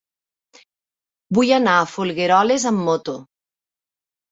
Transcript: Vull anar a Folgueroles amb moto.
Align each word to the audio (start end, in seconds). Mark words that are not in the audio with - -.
Vull 1.39 1.51
anar 1.59 1.77
a 1.83 1.85
Folgueroles 1.93 2.69
amb 2.73 2.85
moto. 2.91 3.19